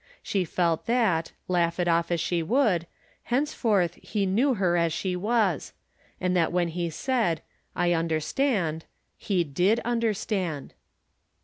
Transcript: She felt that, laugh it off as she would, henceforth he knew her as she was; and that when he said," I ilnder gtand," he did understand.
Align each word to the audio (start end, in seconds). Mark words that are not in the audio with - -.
She 0.23 0.45
felt 0.45 0.87
that, 0.87 1.31
laugh 1.47 1.79
it 1.79 1.87
off 1.87 2.09
as 2.09 2.19
she 2.19 2.41
would, 2.41 2.87
henceforth 3.25 3.99
he 4.01 4.25
knew 4.25 4.55
her 4.55 4.75
as 4.75 4.91
she 4.91 5.15
was; 5.15 5.73
and 6.19 6.35
that 6.35 6.51
when 6.51 6.69
he 6.69 6.89
said," 6.89 7.43
I 7.75 7.89
ilnder 7.89 8.17
gtand," 8.17 8.81
he 9.15 9.43
did 9.43 9.79
understand. 9.81 10.73